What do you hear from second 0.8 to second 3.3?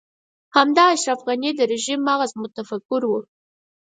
اشرف غني د رژيم مغز متفکر و.